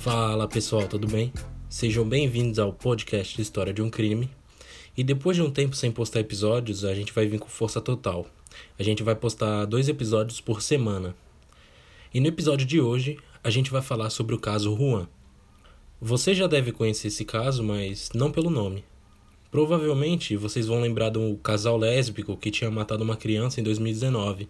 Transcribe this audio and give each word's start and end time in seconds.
Fala 0.00 0.48
pessoal, 0.48 0.88
tudo 0.88 1.06
bem? 1.06 1.30
Sejam 1.68 2.08
bem-vindos 2.08 2.58
ao 2.58 2.72
podcast 2.72 3.36
de 3.36 3.42
História 3.42 3.70
de 3.70 3.82
um 3.82 3.90
Crime. 3.90 4.30
E 4.96 5.04
depois 5.04 5.36
de 5.36 5.42
um 5.42 5.50
tempo 5.50 5.76
sem 5.76 5.92
postar 5.92 6.20
episódios, 6.20 6.86
a 6.86 6.94
gente 6.94 7.12
vai 7.12 7.26
vir 7.26 7.38
com 7.38 7.48
força 7.48 7.82
total. 7.82 8.26
A 8.78 8.82
gente 8.82 9.02
vai 9.02 9.14
postar 9.14 9.66
dois 9.66 9.90
episódios 9.90 10.40
por 10.40 10.62
semana. 10.62 11.14
E 12.14 12.18
no 12.18 12.28
episódio 12.28 12.66
de 12.66 12.80
hoje, 12.80 13.18
a 13.44 13.50
gente 13.50 13.70
vai 13.70 13.82
falar 13.82 14.08
sobre 14.08 14.34
o 14.34 14.38
caso 14.38 14.74
Juan. 14.74 15.06
Você 16.00 16.34
já 16.34 16.46
deve 16.46 16.72
conhecer 16.72 17.08
esse 17.08 17.26
caso, 17.26 17.62
mas 17.62 18.08
não 18.14 18.32
pelo 18.32 18.48
nome. 18.48 18.82
Provavelmente 19.50 20.34
vocês 20.34 20.66
vão 20.66 20.80
lembrar 20.80 21.10
do 21.10 21.36
casal 21.42 21.76
lésbico 21.76 22.38
que 22.38 22.50
tinha 22.50 22.70
matado 22.70 23.04
uma 23.04 23.18
criança 23.18 23.60
em 23.60 23.64
2019. 23.64 24.48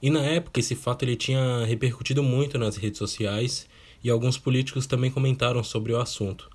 E 0.00 0.08
na 0.08 0.22
época 0.22 0.60
esse 0.60 0.76
fato 0.76 1.04
ele 1.04 1.16
tinha 1.16 1.64
repercutido 1.64 2.22
muito 2.22 2.56
nas 2.56 2.76
redes 2.76 2.98
sociais 2.98 3.66
e 4.02 4.10
alguns 4.10 4.38
políticos 4.38 4.86
também 4.86 5.10
comentaram 5.10 5.62
sobre 5.62 5.92
o 5.92 6.00
assunto. 6.00 6.50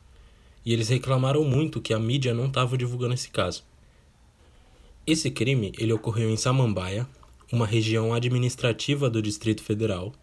E 0.66 0.72
eles 0.72 0.90
reclamaram 0.90 1.44
muito 1.44 1.82
que 1.82 1.94
a 1.94 2.00
mídia 2.00 2.34
não 2.34 2.48
estava 2.48 2.78
divulgando 2.78 3.14
esse 3.14 3.30
caso. 3.30 3.64
Esse 5.06 5.30
crime 5.30 5.74
ele 5.78 5.92
ocorreu 5.92 6.30
em 6.30 6.38
Samambaia, 6.38 7.08
uma 7.52 7.68
região 7.68 8.14
administrativa 8.14 9.10
do 9.10 9.22
Distrito 9.22 9.62
Federal, 9.62 10.14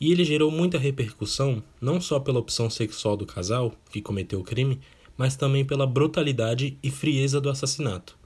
e 0.00 0.10
ele 0.10 0.24
gerou 0.24 0.50
muita 0.50 0.78
repercussão 0.78 1.62
não 1.80 2.00
só 2.00 2.18
pela 2.18 2.40
opção 2.40 2.68
sexual 2.68 3.16
do 3.16 3.24
casal 3.24 3.72
que 3.90 4.02
cometeu 4.02 4.40
o 4.40 4.44
crime, 4.44 4.80
mas 5.16 5.36
também 5.36 5.64
pela 5.64 5.86
brutalidade 5.86 6.76
e 6.82 6.90
frieza 6.90 7.40
do 7.40 7.48
assassinato. 7.48 8.18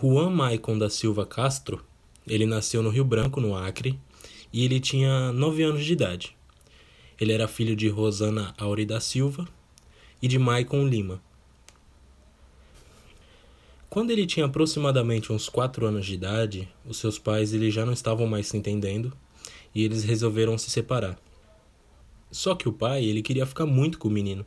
Juan 0.00 0.30
Maicon 0.30 0.78
da 0.78 0.88
Silva 0.88 1.26
Castro, 1.26 1.84
ele 2.26 2.46
nasceu 2.46 2.82
no 2.82 2.88
Rio 2.88 3.04
Branco, 3.04 3.40
no 3.40 3.54
Acre, 3.54 3.98
e 4.50 4.64
ele 4.64 4.80
tinha 4.80 5.32
9 5.32 5.62
anos 5.62 5.84
de 5.84 5.92
idade. 5.92 6.33
Ele 7.20 7.32
era 7.32 7.46
filho 7.46 7.76
de 7.76 7.88
Rosana 7.88 8.54
Auri 8.58 8.84
da 8.84 9.00
Silva 9.00 9.46
e 10.20 10.28
de 10.28 10.38
Maicon 10.38 10.86
Lima. 10.86 11.22
Quando 13.88 14.10
ele 14.10 14.26
tinha 14.26 14.46
aproximadamente 14.46 15.32
uns 15.32 15.48
4 15.48 15.86
anos 15.86 16.04
de 16.04 16.14
idade, 16.14 16.68
os 16.84 16.96
seus 16.96 17.16
pais 17.18 17.54
ele 17.54 17.70
já 17.70 17.86
não 17.86 17.92
estavam 17.92 18.26
mais 18.26 18.48
se 18.48 18.56
entendendo 18.56 19.12
e 19.72 19.84
eles 19.84 20.02
resolveram 20.02 20.58
se 20.58 20.68
separar. 20.68 21.16
Só 22.30 22.56
que 22.56 22.68
o 22.68 22.72
pai 22.72 23.04
ele 23.04 23.22
queria 23.22 23.46
ficar 23.46 23.66
muito 23.66 23.96
com 23.98 24.08
o 24.08 24.10
menino 24.10 24.44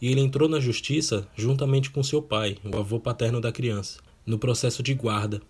e 0.00 0.10
ele 0.10 0.22
entrou 0.22 0.48
na 0.48 0.58
justiça 0.58 1.28
juntamente 1.36 1.90
com 1.90 2.02
seu 2.02 2.22
pai, 2.22 2.56
o 2.64 2.78
avô 2.78 2.98
paterno 2.98 3.38
da 3.38 3.52
criança, 3.52 4.00
no 4.24 4.38
processo 4.38 4.82
de 4.82 4.94
guarda. 4.94 5.42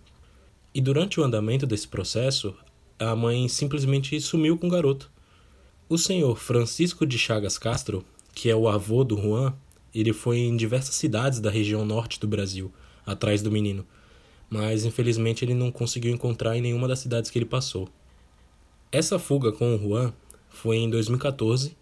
E 0.73 0.81
durante 0.81 1.19
o 1.19 1.23
andamento 1.23 1.65
desse 1.65 1.87
processo, 1.87 2.53
a 2.99 3.15
mãe 3.15 3.47
simplesmente 3.47 4.19
sumiu 4.19 4.57
com 4.57 4.67
o 4.67 4.71
garoto. 4.71 5.09
O 5.89 5.97
senhor 5.97 6.37
Francisco 6.37 7.05
de 7.05 7.17
Chagas 7.17 7.57
Castro, 7.57 8.03
que 8.35 8.49
é 8.49 8.55
o 8.55 8.67
avô 8.67 9.05
do 9.05 9.15
Juan, 9.15 9.53
ele 9.95 10.11
foi 10.11 10.39
em 10.39 10.57
diversas 10.57 10.95
cidades 10.95 11.39
da 11.39 11.49
região 11.49 11.85
norte 11.85 12.19
do 12.19 12.27
Brasil, 12.27 12.69
atrás 13.05 13.41
do 13.41 13.49
menino, 13.49 13.87
mas 14.49 14.83
infelizmente 14.83 15.45
ele 15.45 15.53
não 15.53 15.71
conseguiu 15.71 16.11
encontrar 16.11 16.57
em 16.57 16.61
nenhuma 16.61 16.89
das 16.89 16.99
cidades 16.99 17.31
que 17.31 17.39
ele 17.39 17.45
passou. 17.45 17.87
Essa 18.91 19.17
fuga 19.17 19.53
com 19.53 19.75
o 19.75 19.79
Juan 19.79 20.13
foi 20.49 20.75
em 20.75 20.89
2014 20.89 21.77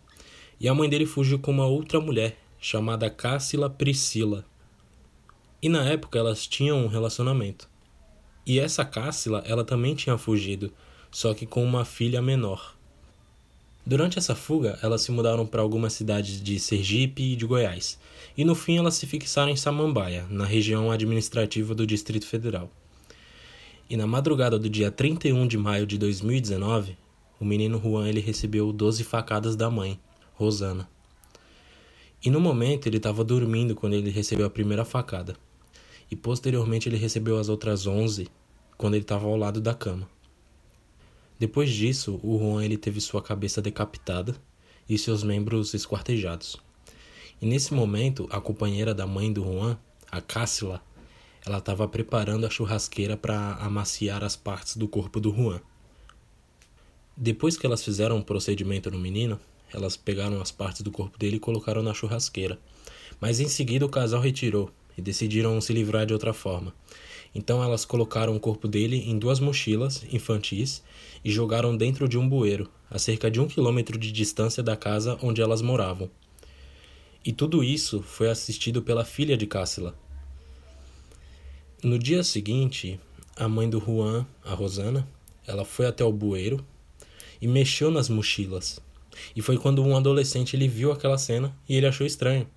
e 0.60 0.68
a 0.70 0.74
mãe 0.76 0.88
dele 0.88 1.08
fugiu 1.08 1.40
com 1.40 1.50
uma 1.50 1.66
outra 1.66 2.00
mulher 2.00 2.38
chamada 2.60 3.10
Cássila 3.10 3.72
Priscila. 3.72 4.46
E 5.64 5.68
na 5.68 5.84
época 5.84 6.20
elas 6.20 6.46
tinham 6.46 6.78
um 6.78 6.88
relacionamento. 6.88 7.68
E 8.46 8.60
essa 8.60 8.86
Cássila, 8.86 9.42
ela 9.48 9.64
também 9.64 9.96
tinha 9.96 10.16
fugido, 10.16 10.72
só 11.10 11.34
que 11.34 11.48
com 11.48 11.64
uma 11.64 11.84
filha 11.84 12.22
menor. 12.22 12.75
Durante 13.88 14.18
essa 14.18 14.34
fuga, 14.34 14.80
elas 14.82 15.02
se 15.02 15.12
mudaram 15.12 15.46
para 15.46 15.62
algumas 15.62 15.94
cidades 15.94 16.42
de 16.42 16.60
Sergipe 16.60 17.22
e 17.22 17.36
de 17.36 17.46
Goiás, 17.46 18.00
e 18.36 18.44
no 18.44 18.56
fim 18.56 18.80
elas 18.80 18.96
se 18.96 19.06
fixaram 19.06 19.52
em 19.52 19.56
Samambaia, 19.56 20.26
na 20.28 20.44
região 20.44 20.90
administrativa 20.90 21.76
do 21.76 21.86
Distrito 21.86 22.26
Federal. 22.26 22.72
E 23.88 23.96
na 23.96 24.08
madrugada 24.08 24.58
do 24.58 24.68
dia 24.68 24.90
31 24.90 25.48
de 25.48 25.56
maio 25.56 25.86
de 25.86 26.00
2019, 26.00 26.98
o 27.40 27.46
menino 27.46 27.80
Juan 27.80 28.08
ele 28.08 28.22
recebeu 28.22 28.74
12 28.74 29.04
facadas 29.04 29.56
da 29.56 29.70
mãe, 29.70 30.00
Rosana. 30.34 30.90
E 32.24 32.32
no 32.32 32.40
momento 32.40 32.88
ele 32.88 32.98
estava 32.98 33.24
dormindo 33.24 33.76
quando 33.76 33.94
ele 33.94 34.10
recebeu 34.10 34.48
a 34.48 34.50
primeira 34.50 34.84
facada. 34.84 35.36
E 36.10 36.16
posteriormente 36.16 36.90
ele 36.90 36.98
recebeu 36.98 37.38
as 37.38 37.50
outras 37.50 37.86
11 37.86 38.28
quando 38.76 38.96
ele 38.96 39.04
estava 39.04 39.28
ao 39.28 39.38
lado 39.38 39.62
da 39.62 39.76
cama. 39.76 40.10
Depois 41.38 41.70
disso, 41.70 42.20
o 42.24 42.38
Juan 42.40 42.64
ele 42.64 42.78
teve 42.78 43.02
sua 43.02 43.22
cabeça 43.22 43.62
decapitada 43.62 44.36
e 44.88 44.98
seus 44.98 45.24
membros 45.24 45.74
esquartejados. 45.74 46.58
E 47.42 47.46
nesse 47.46 47.74
momento, 47.74 48.28
a 48.32 48.40
companheira 48.40 48.94
da 48.94 49.06
mãe 49.06 49.32
do 49.32 49.44
Juan, 49.44 49.78
a 50.10 50.22
Cássila, 50.22 50.82
ela 51.46 51.58
estava 51.58 51.88
preparando 51.88 52.46
a 52.46 52.50
churrasqueira 52.50 53.18
para 53.18 53.56
amaciar 53.56 54.24
as 54.24 54.36
partes 54.36 54.78
do 54.78 54.88
corpo 54.88 55.20
do 55.20 55.32
Juan. 55.32 55.62
Depois 57.16 57.58
que 57.58 57.66
elas 57.66 57.84
fizeram 57.84 58.16
o 58.16 58.20
um 58.20 58.24
procedimento 58.24 58.90
no 58.90 58.98
menino, 58.98 59.40
elas 59.74 59.98
pegaram 59.98 60.42
as 60.42 60.52
partes 60.52 60.82
do 60.82 60.92
corpo 60.92 61.18
dele 61.18 61.38
e 61.38 61.40
colocaram 61.40 61.84
na 61.84 61.94
churrasqueira. 61.94 62.58
Mas 63.20 63.40
em 63.40 63.48
seguida 63.48 63.86
o 63.86 63.90
casal 63.90 64.22
retirou 64.22 64.72
e 64.98 65.02
decidiram 65.02 65.60
se 65.60 65.74
livrar 65.74 66.06
de 66.06 66.14
outra 66.14 66.34
forma. 66.34 66.74
Então 67.34 67.62
elas 67.62 67.84
colocaram 67.84 68.36
o 68.36 68.40
corpo 68.40 68.68
dele 68.68 68.98
em 69.10 69.20
duas 69.20 69.40
mochilas 69.40 70.06
infantis 70.12 70.82
e 71.24 71.32
jogaram 71.32 71.76
dentro 71.76 72.08
de 72.08 72.18
um 72.18 72.28
bueiro, 72.28 72.70
a 72.90 72.98
cerca 72.98 73.30
de 73.30 73.40
um 73.40 73.48
quilômetro 73.48 73.98
de 73.98 74.12
distância 74.12 74.64
da 74.64 74.76
casa 74.76 75.18
onde 75.22 75.42
elas 75.42 75.62
moravam. 75.62 76.10
E 77.26 77.34
tudo 77.34 77.64
isso 77.64 78.02
foi 78.02 78.30
assistido 78.30 78.82
pela 78.82 79.04
filha 79.04 79.36
de 79.36 79.46
Cássila. 79.46 79.98
No 81.84 82.00
dia 82.00 82.24
seguinte, 82.24 83.00
a 83.36 83.50
mãe 83.50 83.70
do 83.70 83.80
Juan, 83.80 84.26
a 84.44 84.54
Rosana, 84.54 85.08
ela 85.46 85.66
foi 85.66 85.86
até 85.88 86.04
o 86.04 86.12
bueiro 86.12 86.66
e 87.42 87.48
mexeu 87.48 87.92
nas 87.92 88.08
mochilas 88.08 88.80
e 89.36 89.42
foi 89.42 89.58
quando 89.58 89.84
um 89.84 89.96
adolescente 89.96 90.56
ele 90.56 90.68
viu 90.68 90.92
aquela 90.92 91.18
cena 91.18 91.56
e 91.68 91.76
ele 91.76 91.88
achou 91.88 92.06
estranho. 92.06 92.48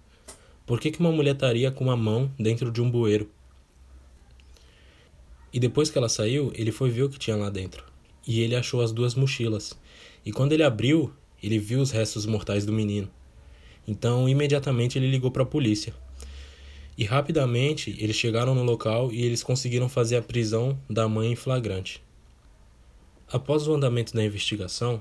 Por 0.69 0.79
que, 0.79 0.91
que 0.91 1.01
uma 1.01 1.11
mulher 1.11 1.33
estaria 1.33 1.71
com 1.71 1.85
uma 1.85 1.97
mão 1.97 2.31
dentro 2.39 2.71
de 2.71 2.83
um 2.83 2.91
bueiro? 2.91 3.31
E 5.51 5.59
depois 5.59 5.89
que 5.89 5.97
ela 5.97 6.11
saiu, 6.11 6.53
ele 6.55 6.71
foi 6.71 6.91
ver 6.91 7.05
o 7.05 7.09
que 7.09 7.19
tinha 7.19 7.35
lá 7.37 7.49
dentro. 7.49 7.83
E 8.27 8.41
ele 8.41 8.55
achou 8.55 8.83
as 8.83 8.93
duas 8.93 9.15
mochilas. 9.15 9.73
E 10.27 10.31
quando 10.31 10.53
ele 10.53 10.63
abriu, 10.63 11.11
ele 11.43 11.59
viu 11.59 11.81
os 11.81 11.91
restos 11.91 12.27
mortais 12.27 12.67
do 12.67 12.73
menino. 12.75 13.09
Então, 13.87 14.29
imediatamente 14.29 14.99
ele 14.99 15.11
ligou 15.11 15.31
para 15.31 15.43
a 15.43 15.47
polícia. 15.47 15.95
E 16.99 17.05
rapidamente 17.05 17.97
eles 17.99 18.17
chegaram 18.17 18.55
no 18.55 18.63
local 18.63 19.11
e 19.11 19.23
eles 19.23 19.43
conseguiram 19.43 19.89
fazer 19.89 20.17
a 20.17 20.23
prisão 20.23 20.79
da 20.87 21.09
mãe 21.09 21.33
em 21.33 21.37
flagrante. 21.37 22.03
Após 23.33 23.67
o 23.67 23.75
andamento 23.75 24.13
da 24.13 24.23
investigação, 24.23 25.01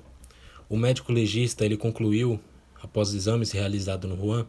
o 0.70 0.78
médico 0.78 1.12
legista 1.12 1.66
ele 1.66 1.76
concluiu, 1.76 2.40
após 2.82 3.14
exames 3.14 3.52
realizados 3.52 4.10
no 4.10 4.16
Juan, 4.16 4.48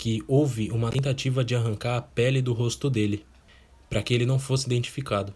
que 0.00 0.24
houve 0.26 0.70
uma 0.70 0.90
tentativa 0.90 1.44
de 1.44 1.54
arrancar 1.54 1.98
a 1.98 2.00
pele 2.00 2.40
do 2.40 2.54
rosto 2.54 2.88
dele, 2.88 3.22
para 3.86 4.02
que 4.02 4.14
ele 4.14 4.24
não 4.24 4.38
fosse 4.38 4.64
identificado. 4.64 5.34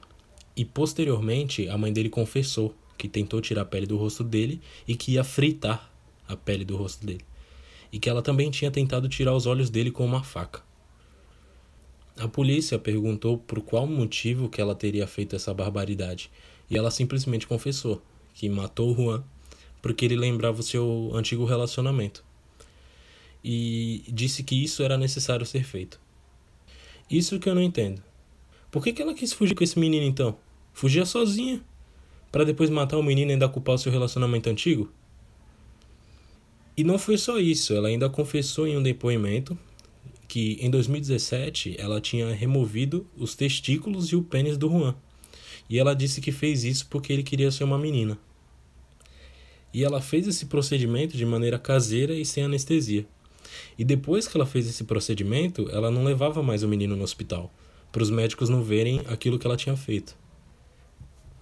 E 0.57 0.65
posteriormente, 0.65 1.69
a 1.69 1.77
mãe 1.77 1.93
dele 1.93 2.09
confessou 2.09 2.75
que 2.97 3.07
tentou 3.07 3.43
tirar 3.43 3.61
a 3.61 3.67
pele 3.67 3.85
do 3.85 3.99
rosto 3.99 4.25
dele 4.25 4.63
e 4.89 4.97
que 4.97 5.13
ia 5.13 5.23
fritar 5.23 5.93
a 6.27 6.35
pele 6.35 6.65
do 6.65 6.79
rosto 6.79 7.05
dele. 7.05 7.21
E 7.93 7.99
que 7.99 8.09
ela 8.09 8.23
também 8.23 8.51
tinha 8.51 8.71
tentado 8.71 9.07
tirar 9.07 9.35
os 9.35 9.45
olhos 9.45 9.69
dele 9.69 9.91
com 9.91 10.03
uma 10.03 10.25
faca. 10.25 10.63
A 12.17 12.27
polícia 12.27 12.79
perguntou 12.79 13.37
por 13.37 13.61
qual 13.61 13.87
motivo 13.87 14.49
que 14.49 14.63
ela 14.63 14.75
teria 14.75 15.07
feito 15.07 15.37
essa 15.37 15.53
barbaridade, 15.53 16.31
e 16.71 16.79
ela 16.79 16.91
simplesmente 16.91 17.47
confessou 17.47 18.01
que 18.33 18.49
matou 18.49 18.93
o 18.93 18.95
Juan 18.97 19.23
porque 19.83 20.07
ele 20.07 20.17
lembrava 20.17 20.61
o 20.61 20.63
seu 20.63 21.11
antigo 21.13 21.45
relacionamento. 21.45 22.25
E 23.45 24.03
disse 24.09 24.43
que 24.43 24.65
isso 24.65 24.83
era 24.83 24.97
necessário 24.97 25.45
ser 25.45 25.65
feito. 25.65 26.01
Isso 27.11 27.39
que 27.39 27.49
eu 27.49 27.55
não 27.55 27.63
entendo. 27.63 28.03
Por 28.71 28.83
que, 28.83 28.93
que 28.93 29.03
ela 29.03 29.13
quis 29.13 29.33
fugir 29.33 29.55
com 29.55 29.63
esse 29.63 29.79
menino 29.79 30.07
então? 30.07 30.39
Fugia 30.73 31.05
sozinha? 31.05 31.63
para 32.35 32.43
depois 32.43 32.69
matar 32.69 32.99
o 32.99 33.03
menino 33.03 33.31
e 33.31 33.35
ainda 33.35 33.49
culpar 33.49 33.77
o 33.77 33.79
seu 33.79 33.93
relacionamento 33.93 34.51
antigo? 34.51 34.93
E 36.77 36.83
não 36.83 36.99
foi 36.99 37.17
só 37.17 37.39
isso, 37.39 37.73
ela 37.73 37.87
ainda 37.87 38.11
confessou 38.11 38.67
em 38.67 38.77
um 38.77 38.83
depoimento 38.83 39.57
que 40.27 40.59
em 40.61 40.69
2017 40.69 41.77
ela 41.79 42.01
tinha 42.01 42.35
removido 42.35 43.07
os 43.17 43.37
testículos 43.37 44.09
e 44.09 44.17
o 44.17 44.23
pênis 44.23 44.59
do 44.59 44.69
Juan. 44.69 44.97
E 45.71 45.79
ela 45.79 45.95
disse 45.95 46.21
que 46.21 46.33
fez 46.33 46.65
isso 46.65 46.89
porque 46.91 47.13
ele 47.13 47.23
queria 47.23 47.53
ser 47.53 47.63
uma 47.63 47.79
menina 47.79 48.19
e 49.73 49.85
ela 49.85 50.01
fez 50.01 50.27
esse 50.27 50.47
procedimento 50.47 51.17
de 51.17 51.25
maneira 51.25 51.57
caseira 51.57 52.15
e 52.15 52.25
sem 52.25 52.43
anestesia. 52.43 53.07
E 53.79 53.85
depois 53.85 54.29
que 54.29 54.37
ela 54.37 54.47
fez 54.47 54.69
esse 54.69 54.85
procedimento, 54.85 55.69
ela 55.71 55.91
não 55.91 56.05
levava 56.05 56.43
mais 56.43 56.63
o 56.63 56.69
menino 56.69 56.97
no 56.97 57.05
hospital, 57.05 57.53
para 57.91 58.03
os 58.03 58.11
médicos 58.11 58.49
não 58.49 58.63
verem 58.63 59.01
aquilo 59.07 59.39
que 59.39 59.47
ela 59.47 59.57
tinha 59.57 59.77
feito. 59.77 60.17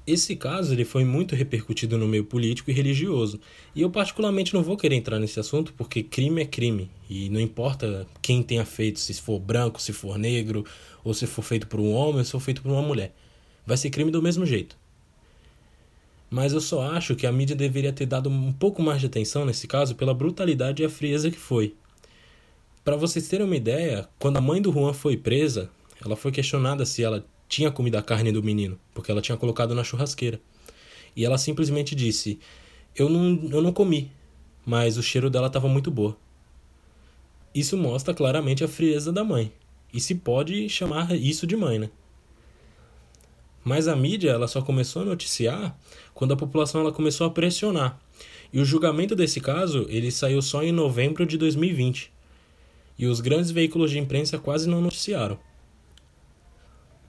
Esse 0.05 0.35
caso 0.35 0.75
ele 0.75 0.85
foi 0.85 1.05
muito 1.05 1.37
repercutido 1.37 1.97
no 1.97 2.09
meio 2.09 2.25
político 2.25 2.71
e 2.71 2.75
religioso. 2.75 3.39
E 3.73 3.83
eu 3.83 3.91
particularmente 3.91 4.53
não 4.53 4.63
vou 4.63 4.77
querer 4.77 4.97
entrar 4.97 5.21
nesse 5.21 5.39
assunto 5.39 5.73
porque 5.75 6.03
crime 6.03 6.43
é 6.43 6.45
crime. 6.45 6.91
E 7.09 7.29
não 7.29 7.41
importa 7.41 8.07
quem 8.21 8.43
tenha 8.43 8.65
feito, 8.65 8.99
se 8.99 9.15
for 9.15 9.39
branco, 9.39 9.81
se 9.81 9.93
for 9.93 10.19
negro, 10.19 10.65
ou 11.05 11.15
se 11.15 11.25
for 11.25 11.43
feito 11.43 11.69
por 11.69 11.79
um 11.79 11.93
homem 11.93 12.19
ou 12.19 12.25
se 12.25 12.33
for 12.33 12.41
feito 12.41 12.63
por 12.63 12.73
uma 12.73 12.83
mulher. 12.83 13.15
Vai 13.65 13.77
ser 13.77 13.91
crime 13.91 14.11
do 14.11 14.21
mesmo 14.21 14.45
jeito. 14.45 14.77
Mas 16.29 16.53
eu 16.53 16.61
só 16.61 16.83
acho 16.91 17.15
que 17.15 17.27
a 17.27 17.31
mídia 17.31 17.55
deveria 17.55 17.93
ter 17.93 18.07
dado 18.07 18.29
um 18.29 18.53
pouco 18.53 18.83
mais 18.83 19.01
de 19.01 19.07
atenção 19.07 19.45
nesse 19.45 19.69
caso 19.69 19.95
pela 19.95 20.15
brutalidade 20.15 20.83
e 20.83 20.85
a 20.85 20.91
frieza 20.91 21.31
que 21.31 21.39
foi. 21.39 21.77
Para 22.85 22.97
vocês 22.97 23.29
terem 23.29 23.47
uma 23.47 23.57
ideia, 23.57 24.09
quando 24.19 24.39
a 24.39 24.41
mãe 24.41 24.61
do 24.61 24.73
Juan 24.73 24.93
foi 24.93 25.17
presa, 25.17 25.71
ela 26.05 26.17
foi 26.17 26.33
questionada 26.33 26.85
se 26.85 27.05
ela 27.05 27.25
tinha 27.49 27.71
comido 27.71 27.95
a 27.95 28.03
carne 28.03 28.33
do 28.33 28.43
menino, 28.43 28.77
porque 28.93 29.09
ela 29.09 29.23
tinha 29.23 29.39
colocado 29.39 29.73
na 29.73 29.85
churrasqueira. 29.85 30.41
E 31.15 31.25
ela 31.25 31.39
simplesmente 31.39 31.95
disse: 31.95 32.41
Eu 32.97 33.09
não, 33.09 33.51
eu 33.53 33.63
não 33.63 33.73
comi, 33.73 34.11
mas 34.67 34.97
o 34.97 35.03
cheiro 35.03 35.31
dela 35.31 35.47
estava 35.47 35.69
muito 35.69 35.93
boa. 35.93 36.17
Isso 37.55 37.77
mostra 37.77 38.13
claramente 38.13 38.65
a 38.65 38.69
frieza 38.69 39.13
da 39.13 39.23
mãe. 39.23 39.53
E 39.95 40.01
se 40.01 40.17
pode 40.17 40.69
chamar 40.69 41.15
isso 41.15 41.47
de 41.47 41.55
mãe, 41.55 41.79
né? 41.79 41.91
Mas 43.63 43.87
a 43.87 43.95
mídia 43.95 44.31
ela 44.31 44.49
só 44.49 44.61
começou 44.61 45.03
a 45.03 45.05
noticiar 45.05 45.79
quando 46.15 46.33
a 46.33 46.37
população 46.37 46.81
ela 46.81 46.91
começou 46.91 47.29
a 47.29 47.31
pressionar. 47.31 48.01
E 48.53 48.59
o 48.59 48.65
julgamento 48.65 49.15
desse 49.15 49.41
caso 49.41 49.87
ele 49.89 50.11
saiu 50.11 50.43
só 50.43 50.65
em 50.65 50.73
novembro 50.73 51.25
de 51.25 51.39
2020. 51.39 52.11
E 52.99 53.07
os 53.07 53.21
grandes 53.21 53.51
veículos 53.51 53.91
de 53.91 53.99
imprensa 53.99 54.39
quase 54.39 54.69
não 54.69 54.81
noticiaram. 54.81 55.39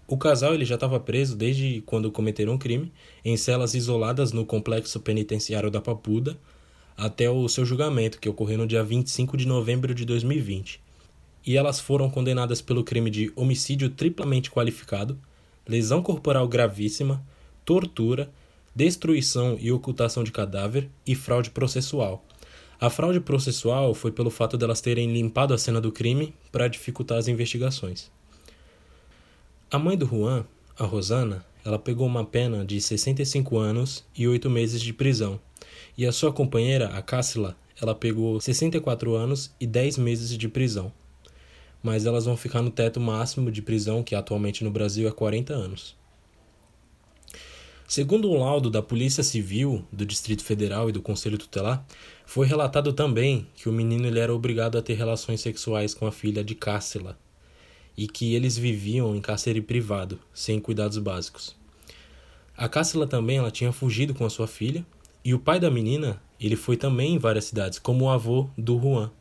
O 0.07 0.17
casal 0.17 0.53
ele 0.53 0.65
já 0.65 0.75
estava 0.75 0.99
preso 0.99 1.35
desde 1.35 1.81
quando 1.85 2.11
cometeram 2.11 2.55
o 2.55 2.59
crime, 2.59 2.91
em 3.23 3.37
celas 3.37 3.73
isoladas 3.73 4.31
no 4.31 4.45
complexo 4.45 4.99
penitenciário 4.99 5.71
da 5.71 5.81
Papuda, 5.81 6.37
até 6.95 7.29
o 7.29 7.47
seu 7.47 7.65
julgamento, 7.65 8.19
que 8.19 8.29
ocorreu 8.29 8.57
no 8.57 8.67
dia 8.67 8.83
25 8.83 9.37
de 9.37 9.47
novembro 9.47 9.95
de 9.95 10.05
2020. 10.05 10.81
E 11.45 11.57
elas 11.57 11.79
foram 11.79 12.09
condenadas 12.09 12.61
pelo 12.61 12.83
crime 12.83 13.09
de 13.09 13.31
homicídio 13.35 13.89
triplamente 13.89 14.51
qualificado, 14.51 15.17
lesão 15.67 16.01
corporal 16.01 16.47
gravíssima, 16.47 17.25
tortura, 17.65 18.29
destruição 18.75 19.57
e 19.59 19.71
ocultação 19.71 20.23
de 20.23 20.31
cadáver 20.31 20.89
e 21.05 21.15
fraude 21.15 21.49
processual. 21.49 22.23
A 22.79 22.89
fraude 22.89 23.19
processual 23.19 23.93
foi 23.93 24.11
pelo 24.11 24.29
fato 24.29 24.57
delas 24.57 24.81
terem 24.81 25.11
limpado 25.11 25.53
a 25.53 25.57
cena 25.57 25.79
do 25.79 25.91
crime 25.91 26.33
para 26.51 26.67
dificultar 26.67 27.17
as 27.17 27.27
investigações. 27.27 28.11
A 29.71 29.79
mãe 29.79 29.97
do 29.97 30.05
Juan, 30.05 30.45
a 30.77 30.85
Rosana, 30.85 31.45
ela 31.65 31.79
pegou 31.79 32.05
uma 32.05 32.25
pena 32.25 32.65
de 32.65 32.79
65 32.81 33.57
anos 33.57 34.03
e 34.15 34.27
8 34.27 34.49
meses 34.49 34.81
de 34.81 34.91
prisão. 34.91 35.39
E 35.97 36.05
a 36.05 36.11
sua 36.11 36.33
companheira, 36.33 36.87
a 36.89 37.01
Cássila, 37.01 37.55
ela 37.81 37.95
pegou 37.95 38.39
64 38.39 39.15
anos 39.15 39.51
e 39.59 39.65
10 39.65 39.97
meses 39.97 40.37
de 40.37 40.47
prisão. 40.47 40.91
Mas 41.81 42.05
elas 42.05 42.25
vão 42.25 42.37
ficar 42.37 42.61
no 42.61 42.69
teto 42.69 42.99
máximo 42.99 43.51
de 43.51 43.61
prisão, 43.61 44.03
que 44.03 44.15
atualmente 44.15 44.63
no 44.63 44.71
Brasil 44.71 45.07
é 45.07 45.11
40 45.11 45.53
anos. 45.53 45.95
Segundo 47.95 48.27
um 48.27 48.39
laudo 48.39 48.71
da 48.71 48.81
Polícia 48.81 49.21
Civil 49.21 49.85
do 49.91 50.03
Distrito 50.03 50.43
Federal 50.43 50.89
e 50.89 50.91
do 50.91 50.99
Conselho 50.99 51.37
Tutelar, 51.37 51.85
foi 52.25 52.47
relatado 52.47 52.91
também 52.91 53.45
que 53.53 53.69
o 53.69 53.71
menino 53.71 54.07
ele 54.07 54.17
era 54.17 54.33
obrigado 54.33 54.79
a 54.79 54.81
ter 54.81 54.95
relações 54.95 55.41
sexuais 55.41 55.93
com 55.93 56.07
a 56.07 56.11
filha 56.11 56.43
de 56.43 56.55
Cássila, 56.55 57.15
e 57.95 58.07
que 58.07 58.33
eles 58.33 58.57
viviam 58.57 59.15
em 59.15 59.21
cárcere 59.21 59.61
privado, 59.61 60.17
sem 60.33 60.59
cuidados 60.59 60.97
básicos. 60.97 61.55
A 62.57 62.67
Cássila 62.67 63.05
também 63.05 63.37
ela 63.37 63.51
tinha 63.51 63.71
fugido 63.71 64.15
com 64.15 64.25
a 64.25 64.29
sua 64.31 64.47
filha, 64.47 64.83
e 65.23 65.35
o 65.35 65.39
pai 65.39 65.59
da 65.59 65.69
menina 65.69 66.19
ele 66.39 66.55
foi 66.55 66.75
também 66.75 67.13
em 67.13 67.19
várias 67.19 67.45
cidades, 67.45 67.77
como 67.77 68.05
o 68.05 68.09
avô 68.09 68.49
do 68.57 68.81
Juan. 68.81 69.11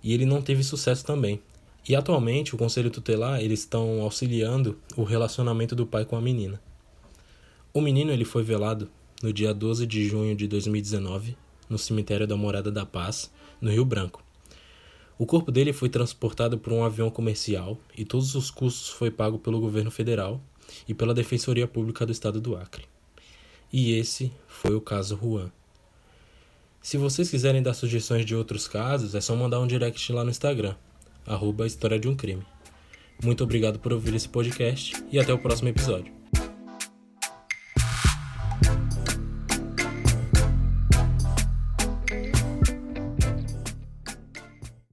E 0.00 0.14
ele 0.14 0.24
não 0.24 0.40
teve 0.40 0.62
sucesso 0.62 1.04
também. 1.04 1.42
E 1.88 1.96
atualmente 1.96 2.54
o 2.54 2.56
Conselho 2.56 2.88
Tutelar 2.88 3.40
eles 3.40 3.58
estão 3.58 4.00
auxiliando 4.00 4.78
o 4.96 5.02
relacionamento 5.02 5.74
do 5.74 5.84
pai 5.84 6.04
com 6.04 6.14
a 6.14 6.20
menina. 6.20 6.62
O 7.76 7.80
menino 7.80 8.12
ele 8.12 8.24
foi 8.24 8.44
velado 8.44 8.88
no 9.20 9.32
dia 9.32 9.52
12 9.52 9.84
de 9.84 10.06
junho 10.06 10.36
de 10.36 10.46
2019 10.46 11.36
no 11.68 11.76
cemitério 11.76 12.24
da 12.24 12.36
Morada 12.36 12.70
da 12.70 12.86
Paz, 12.86 13.32
no 13.60 13.68
Rio 13.68 13.84
Branco. 13.84 14.22
O 15.18 15.26
corpo 15.26 15.50
dele 15.50 15.72
foi 15.72 15.88
transportado 15.88 16.56
por 16.56 16.72
um 16.72 16.84
avião 16.84 17.10
comercial 17.10 17.76
e 17.98 18.04
todos 18.04 18.36
os 18.36 18.48
custos 18.48 18.90
foi 18.90 19.10
pago 19.10 19.40
pelo 19.40 19.58
governo 19.58 19.90
federal 19.90 20.40
e 20.86 20.94
pela 20.94 21.12
Defensoria 21.12 21.66
Pública 21.66 22.06
do 22.06 22.12
Estado 22.12 22.40
do 22.40 22.54
Acre. 22.54 22.84
E 23.72 23.98
esse 23.98 24.30
foi 24.46 24.76
o 24.76 24.80
caso 24.80 25.18
Juan. 25.20 25.50
Se 26.80 26.96
vocês 26.96 27.28
quiserem 27.28 27.60
dar 27.60 27.74
sugestões 27.74 28.24
de 28.24 28.36
outros 28.36 28.68
casos, 28.68 29.16
é 29.16 29.20
só 29.20 29.34
mandar 29.34 29.58
um 29.58 29.66
direct 29.66 30.12
lá 30.12 30.22
no 30.22 30.30
Instagram, 30.30 30.76
arroba 31.26 31.66
História 31.66 31.98
de 31.98 32.06
um 32.06 32.14
Crime. 32.14 32.46
Muito 33.20 33.42
obrigado 33.42 33.80
por 33.80 33.92
ouvir 33.92 34.14
esse 34.14 34.28
podcast 34.28 34.94
e 35.10 35.18
até 35.18 35.34
o 35.34 35.38
próximo 35.38 35.70
episódio. 35.70 36.23